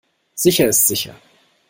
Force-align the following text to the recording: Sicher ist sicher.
Sicher 0.33 0.65
ist 0.67 0.87
sicher. 0.87 1.13